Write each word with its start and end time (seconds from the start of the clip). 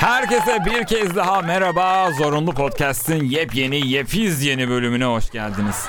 Herkese 0.00 0.64
bir 0.66 0.84
kez 0.84 1.16
daha 1.16 1.42
merhaba. 1.42 2.10
Zorunlu 2.12 2.54
Podcast'in 2.54 3.24
yepyeni, 3.24 3.88
yepiz 3.88 4.42
yeni 4.42 4.68
bölümüne 4.68 5.04
hoş 5.04 5.30
geldiniz. 5.30 5.86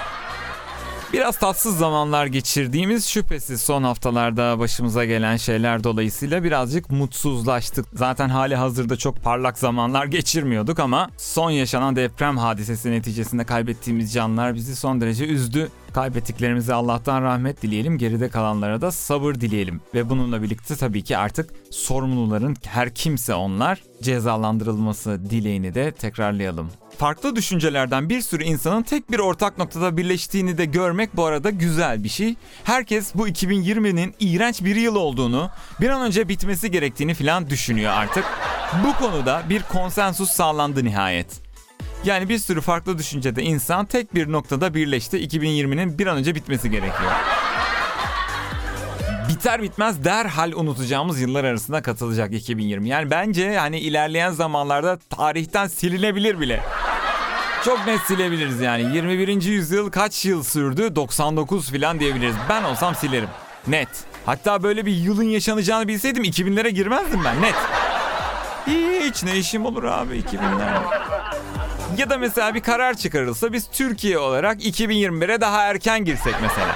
Biraz 1.14 1.40
tatsız 1.40 1.78
zamanlar 1.78 2.26
geçirdiğimiz 2.26 3.06
şüphesiz 3.06 3.62
son 3.62 3.84
haftalarda 3.84 4.60
başımıza 4.60 5.06
gelen 5.06 5.38
şeyler 5.38 5.84
dolayısıyla 5.84 6.44
birazcık 6.44 6.92
mutsuzlaştık. 6.92 7.86
Zaten 7.94 8.30
hali 8.30 8.56
hazırda 8.56 8.96
çok 8.98 9.24
parlak 9.24 9.58
zamanlar 9.58 10.06
geçirmiyorduk 10.06 10.80
ama 10.80 11.10
son 11.18 11.52
yaşanan 11.52 11.96
deprem 11.96 12.38
hadisesi 12.38 12.92
neticesinde 12.92 13.44
kaybettiğimiz 13.44 14.14
canlar 14.14 14.56
bizi 14.56 14.76
son 14.76 15.02
derece 15.02 15.28
üzdü. 15.28 15.70
Kaybettiklerimize 15.94 16.74
Allah'tan 16.74 17.22
rahmet 17.22 17.62
dileyelim, 17.62 17.98
geride 17.98 18.30
kalanlara 18.30 18.82
da 18.82 18.92
sabır 18.92 19.36
dileyelim. 19.36 19.82
Ve 19.94 20.10
bununla 20.10 20.42
birlikte 20.42 20.76
tabii 20.76 21.04
ki 21.04 21.18
artık 21.18 21.50
sorumluların 21.72 22.56
her 22.66 22.96
kimse 22.96 23.36
onlar 23.36 23.82
cezalandırılması 24.02 25.30
dileğini 25.30 25.76
de 25.76 25.92
tekrarlayalım. 25.92 26.70
Farklı 27.02 27.36
düşüncelerden 27.36 28.10
bir 28.10 28.22
sürü 28.22 28.44
insanın 28.44 28.84
tek 28.84 29.12
bir 29.12 29.20
ortak 29.20 29.58
noktada 29.58 29.98
birleştiğini 29.98 30.58
de 30.58 30.66
görmek 30.66 31.16
bu 31.16 31.26
arada 31.26 31.50
güzel 31.50 32.04
bir 32.04 32.10
şey. 32.10 32.36
Herkes 32.64 33.16
bu 33.16 33.28
2020'nin 33.28 34.16
iğrenç 34.20 34.64
bir 34.64 34.76
yıl 34.76 34.96
olduğunu, 34.96 35.50
bir 35.82 35.90
an 35.90 36.02
önce 36.02 36.30
bitmesi 36.30 36.72
gerektiğini 36.72 37.14
falan 37.14 37.50
düşünüyor 37.50 37.94
artık. 37.94 38.26
Bu 38.86 38.94
konuda 38.94 39.44
bir 39.50 39.64
konsensus 39.64 40.32
sağlandı 40.32 40.86
nihayet. 40.86 41.42
Yani 42.06 42.30
bir 42.30 42.38
sürü 42.38 42.62
farklı 42.62 42.98
düşüncede 42.98 43.44
insan 43.44 43.86
tek 43.86 44.16
bir 44.16 44.32
noktada 44.32 44.74
birleşti. 44.74 45.18
2020'nin 45.18 46.00
bir 46.00 46.08
an 46.08 46.18
önce 46.18 46.36
bitmesi 46.36 46.70
gerekiyor. 46.70 47.12
Biter 49.30 49.62
bitmez 49.62 50.04
derhal 50.04 50.52
unutacağımız 50.56 51.22
yıllar 51.22 51.44
arasında 51.44 51.82
katılacak 51.82 52.34
2020. 52.34 52.90
Yani 52.90 53.12
bence 53.12 53.58
hani 53.58 53.80
ilerleyen 53.80 54.32
zamanlarda 54.32 55.00
tarihten 55.10 55.68
silinebilir 55.68 56.40
bile. 56.40 56.64
Çok 57.66 57.88
net 57.88 58.00
silebiliriz 58.02 58.62
yani. 58.62 58.96
21. 58.96 59.42
yüzyıl 59.42 59.92
kaç 59.92 60.26
yıl 60.26 60.44
sürdü? 60.44 60.96
99 60.96 61.72
falan 61.72 62.00
diyebiliriz. 62.00 62.36
Ben 62.50 62.64
olsam 62.64 62.96
silerim. 62.96 63.30
Net. 63.68 63.88
Hatta 64.26 64.64
böyle 64.64 64.86
bir 64.86 64.92
yılın 64.96 65.24
yaşanacağını 65.24 65.88
bilseydim 65.88 66.24
2000'lere 66.24 66.70
girmezdim 66.70 67.20
ben 67.26 67.42
net. 67.42 67.56
Hiç 68.68 69.24
ne 69.24 69.38
işim 69.38 69.66
olur 69.66 69.84
abi 69.84 70.16
2000'lerle. 70.20 70.82
Ya 71.98 72.10
da 72.10 72.18
mesela 72.18 72.54
bir 72.56 72.62
karar 72.62 72.94
çıkarılsa 72.94 73.54
biz 73.54 73.68
Türkiye 73.72 74.18
olarak 74.20 74.62
2021'e 74.66 75.42
daha 75.42 75.64
erken 75.64 76.06
girsek 76.06 76.36
mesela. 76.42 76.76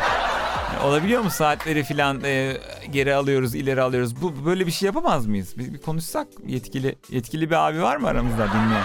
Olabiliyor 0.83 1.21
mu 1.21 1.29
saatleri 1.29 1.83
filan 1.83 2.23
e, 2.23 2.57
geri 2.91 3.15
alıyoruz, 3.15 3.55
ileri 3.55 3.81
alıyoruz. 3.81 4.21
Bu 4.21 4.45
böyle 4.45 4.67
bir 4.67 4.71
şey 4.71 4.85
yapamaz 4.85 5.25
mıyız? 5.25 5.57
Bir, 5.57 5.73
bir 5.73 5.81
konuşsak 5.81 6.27
yetkili 6.47 6.95
yetkili 7.09 7.49
bir 7.49 7.67
abi 7.67 7.81
var 7.81 7.97
mı 7.97 8.07
aramızda 8.07 8.47
dinleyen? 8.47 8.83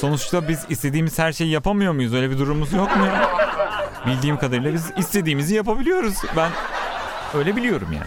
Sonuçta 0.00 0.48
biz 0.48 0.64
istediğimiz 0.68 1.18
her 1.18 1.32
şeyi 1.32 1.50
yapamıyor 1.50 1.92
muyuz? 1.92 2.14
Öyle 2.14 2.30
bir 2.30 2.38
durumumuz 2.38 2.72
yok 2.72 2.96
mu? 2.96 3.06
Bildiğim 4.06 4.38
kadarıyla 4.38 4.74
biz 4.74 4.90
istediğimizi 4.96 5.54
yapabiliyoruz. 5.54 6.14
Ben 6.36 6.50
öyle 7.34 7.56
biliyorum 7.56 7.88
yani. 7.92 8.06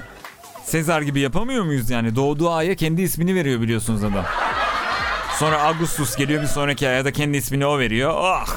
Sezar 0.63 1.01
gibi 1.01 1.19
yapamıyor 1.19 1.63
muyuz 1.63 1.89
yani? 1.89 2.15
Doğduğu 2.15 2.51
aya 2.51 2.75
kendi 2.75 3.01
ismini 3.01 3.35
veriyor 3.35 3.61
biliyorsunuz 3.61 4.03
adam. 4.03 4.25
Sonra 5.39 5.61
Augustus 5.61 6.15
geliyor 6.15 6.41
bir 6.41 6.47
sonraki 6.47 6.87
aya 6.87 7.05
da 7.05 7.11
kendi 7.11 7.37
ismini 7.37 7.65
o 7.65 7.79
veriyor. 7.79 8.13
Ah! 8.17 8.47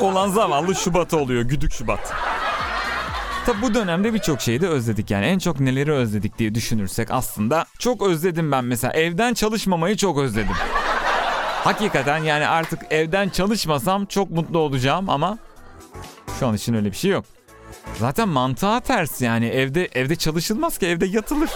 Olan 0.00 0.28
zavallı 0.28 0.74
Şubat 0.74 1.14
oluyor. 1.14 1.42
Güdük 1.42 1.72
Şubat. 1.72 2.12
Tabi 3.46 3.62
bu 3.62 3.74
dönemde 3.74 4.14
birçok 4.14 4.40
şeyi 4.40 4.60
de 4.60 4.68
özledik 4.68 5.10
yani 5.10 5.24
en 5.26 5.38
çok 5.38 5.60
neleri 5.60 5.92
özledik 5.92 6.38
diye 6.38 6.54
düşünürsek 6.54 7.10
aslında 7.10 7.66
çok 7.78 8.02
özledim 8.02 8.52
ben 8.52 8.64
mesela 8.64 8.92
evden 8.92 9.34
çalışmamayı 9.34 9.96
çok 9.96 10.18
özledim. 10.18 10.54
Hakikaten 11.66 12.18
yani 12.18 12.48
artık 12.48 12.80
evden 12.90 13.28
çalışmasam 13.28 14.06
çok 14.06 14.30
mutlu 14.30 14.58
olacağım 14.58 15.10
ama 15.10 15.38
şu 16.38 16.46
an 16.46 16.54
için 16.54 16.74
öyle 16.74 16.90
bir 16.90 16.96
şey 16.96 17.10
yok. 17.10 17.24
Zaten 17.98 18.28
mantığa 18.28 18.80
ters 18.80 19.20
yani 19.20 19.46
evde 19.46 19.88
evde 19.92 20.16
çalışılmaz 20.16 20.78
ki 20.78 20.86
evde 20.86 21.06
yatılır. 21.06 21.50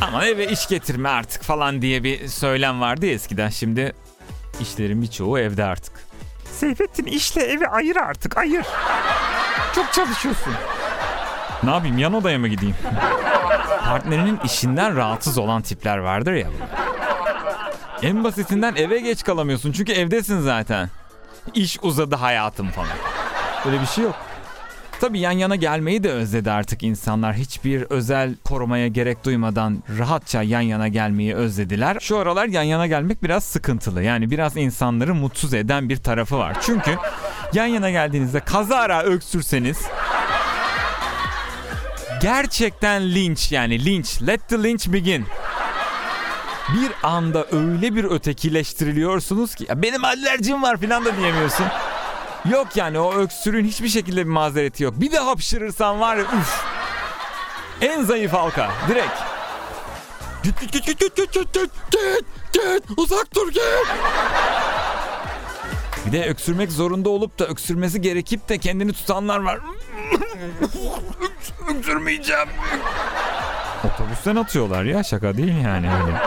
Ama 0.00 0.24
eve 0.24 0.48
iş 0.48 0.68
getirme 0.68 1.08
artık 1.08 1.42
falan 1.42 1.82
diye 1.82 2.04
bir 2.04 2.28
söylem 2.28 2.80
vardı 2.80 3.06
ya 3.06 3.12
eskiden. 3.12 3.48
Şimdi 3.48 3.92
işlerin 4.60 5.02
birçoğu 5.02 5.38
evde 5.38 5.64
artık. 5.64 5.92
Seyfettin 6.52 7.04
işle 7.04 7.42
evi 7.42 7.68
ayır 7.68 7.96
artık 7.96 8.36
ayır. 8.38 8.66
Çok 9.74 9.92
çalışıyorsun. 9.92 10.52
Ne 11.62 11.70
yapayım 11.70 11.98
yan 11.98 12.14
odaya 12.14 12.38
mı 12.38 12.48
gideyim? 12.48 12.76
Partnerinin 13.84 14.40
işinden 14.44 14.96
rahatsız 14.96 15.38
olan 15.38 15.62
tipler 15.62 15.98
vardır 15.98 16.32
ya. 16.32 16.48
En 18.02 18.24
basitinden 18.24 18.74
eve 18.76 18.98
geç 19.00 19.24
kalamıyorsun 19.24 19.72
çünkü 19.72 19.92
evdesin 19.92 20.40
zaten. 20.40 20.90
İş 21.54 21.78
uzadı 21.82 22.16
hayatım 22.16 22.68
falan. 22.68 22.96
Böyle 23.64 23.80
bir 23.80 23.86
şey 23.86 24.04
yok. 24.04 24.14
Tabii 25.00 25.20
yan 25.20 25.32
yana 25.32 25.56
gelmeyi 25.56 26.02
de 26.02 26.10
özledi 26.10 26.50
artık 26.50 26.82
insanlar. 26.82 27.34
Hiçbir 27.34 27.82
özel 27.82 28.34
korumaya 28.44 28.88
gerek 28.88 29.24
duymadan 29.24 29.82
rahatça 29.98 30.42
yan 30.42 30.60
yana 30.60 30.88
gelmeyi 30.88 31.34
özlediler. 31.34 31.96
Şu 32.00 32.18
aralar 32.18 32.46
yan 32.46 32.62
yana 32.62 32.86
gelmek 32.86 33.22
biraz 33.22 33.44
sıkıntılı. 33.44 34.02
Yani 34.02 34.30
biraz 34.30 34.56
insanları 34.56 35.14
mutsuz 35.14 35.54
eden 35.54 35.88
bir 35.88 35.96
tarafı 35.96 36.38
var. 36.38 36.56
Çünkü 36.62 36.96
yan 37.52 37.66
yana 37.66 37.90
geldiğinizde 37.90 38.40
kazara 38.40 39.02
öksürseniz 39.02 39.78
gerçekten 42.22 43.14
linç 43.14 43.52
yani 43.52 43.84
linç. 43.84 44.22
Let 44.26 44.48
the 44.48 44.62
lynch 44.62 44.88
begin. 44.92 45.26
Bir 46.68 46.92
anda 47.02 47.46
öyle 47.52 47.94
bir 47.94 48.04
ötekileştiriliyorsunuz 48.04 49.54
ki 49.54 49.66
ya 49.68 49.82
benim 49.82 50.04
alerjim 50.04 50.62
var 50.62 50.76
falan 50.76 51.04
da 51.04 51.16
diyemiyorsun. 51.16 51.66
Yok 52.50 52.76
yani 52.76 52.98
o 52.98 53.14
öksürüğün 53.14 53.64
hiçbir 53.64 53.88
şekilde 53.88 54.20
bir 54.26 54.30
mazereti 54.30 54.82
yok. 54.84 54.94
Bir 54.96 55.12
de 55.12 55.18
hapşırırsan 55.18 56.00
var 56.00 56.16
ya 56.16 56.22
üf. 56.22 56.64
En 57.80 58.02
zayıf 58.02 58.32
halka 58.32 58.70
direkt. 58.88 59.18
Uzak 62.96 63.34
dur 63.34 63.52
git. 63.52 63.62
Bir 66.06 66.12
de 66.12 66.28
öksürmek 66.28 66.72
zorunda 66.72 67.08
olup 67.08 67.38
da 67.38 67.46
öksürmesi 67.46 68.00
gerekip 68.00 68.48
de 68.48 68.58
kendini 68.58 68.92
tutanlar 68.92 69.38
var. 69.40 69.58
Öksürmeyeceğim. 71.68 72.48
Otobüsten 73.84 74.36
atıyorlar 74.36 74.84
ya 74.84 75.02
şaka 75.02 75.36
değil 75.36 75.64
yani 75.64 75.90
öyle. 75.94 76.20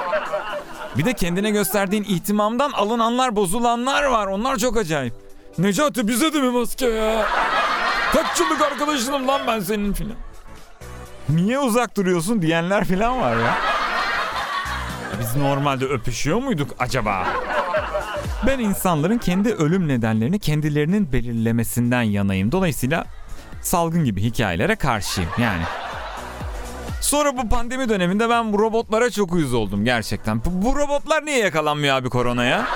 Bir 0.97 1.05
de 1.05 1.13
kendine 1.13 1.51
gösterdiğin 1.51 2.03
ihtimamdan 2.03 2.71
alınanlar 2.71 3.35
bozulanlar 3.35 4.03
var. 4.03 4.27
Onlar 4.27 4.57
çok 4.57 4.77
acayip. 4.77 5.13
Necati 5.57 6.07
bize 6.07 6.33
de 6.33 6.41
mi 6.41 6.49
maske 6.49 6.85
ya? 6.85 7.25
Kaç 8.13 8.39
yıllık 8.39 8.61
arkadaşınım 8.61 9.27
lan 9.27 9.41
ben 9.47 9.59
senin 9.59 9.93
filan. 9.93 10.15
Niye 11.29 11.59
uzak 11.59 11.97
duruyorsun 11.97 12.41
diyenler 12.41 12.85
filan 12.85 13.21
var 13.21 13.37
ya. 13.37 13.57
Biz 15.19 15.35
normalde 15.35 15.85
öpüşüyor 15.85 16.37
muyduk 16.41 16.71
acaba? 16.79 17.27
Ben 18.47 18.59
insanların 18.59 19.17
kendi 19.17 19.53
ölüm 19.53 19.87
nedenlerini 19.87 20.39
kendilerinin 20.39 21.11
belirlemesinden 21.11 22.01
yanayım. 22.01 22.51
Dolayısıyla 22.51 23.05
salgın 23.61 24.03
gibi 24.05 24.21
hikayelere 24.23 24.75
karşıyım 24.75 25.29
yani. 25.37 25.63
Sonra 27.03 27.37
bu 27.37 27.49
pandemi 27.49 27.89
döneminde 27.89 28.29
ben 28.29 28.53
bu 28.53 28.59
robotlara 28.59 29.09
çok 29.09 29.33
uyuz 29.33 29.53
oldum 29.53 29.85
gerçekten. 29.85 30.41
Bu, 30.45 30.65
bu 30.65 30.75
robotlar 30.75 31.25
niye 31.25 31.37
yakalanmıyor 31.37 31.95
abi 31.95 32.09
koronaya? 32.09 32.67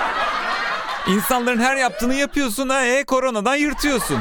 İnsanların 1.08 1.60
her 1.60 1.76
yaptığını 1.76 2.14
yapıyorsun 2.14 2.68
ha 2.68 2.84
e, 2.84 3.04
koronadan 3.04 3.56
yırtıyorsun. 3.56 4.18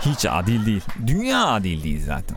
Hiç 0.00 0.26
adil 0.26 0.66
değil. 0.66 0.82
Dünya 1.06 1.46
adil 1.46 1.84
değil 1.84 2.04
zaten. 2.06 2.36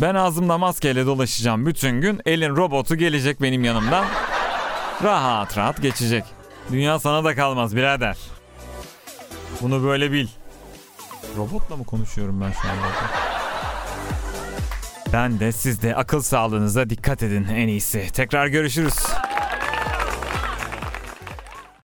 Ben 0.00 0.14
ağzımda 0.14 0.58
maskeyle 0.58 1.06
dolaşacağım 1.06 1.66
bütün 1.66 2.00
gün. 2.00 2.20
Elin 2.26 2.56
robotu 2.56 2.96
gelecek 2.96 3.42
benim 3.42 3.64
yanımdan. 3.64 4.04
Rahat 5.02 5.58
rahat 5.58 5.82
geçecek. 5.82 6.24
Dünya 6.72 6.98
sana 6.98 7.24
da 7.24 7.34
kalmaz 7.34 7.76
birader. 7.76 8.16
Bunu 9.60 9.84
böyle 9.84 10.12
bil. 10.12 10.28
Robotla 11.36 11.76
mı 11.76 11.84
konuşuyorum 11.84 12.40
ben 12.40 12.52
şu 12.52 12.68
anda? 12.68 13.23
Ben 15.14 15.40
de 15.40 15.52
siz 15.52 15.82
de 15.82 15.94
akıl 15.96 16.20
sağlığınıza 16.20 16.90
dikkat 16.90 17.22
edin 17.22 17.46
en 17.50 17.68
iyisi. 17.68 18.06
Tekrar 18.12 18.46
görüşürüz. 18.46 18.94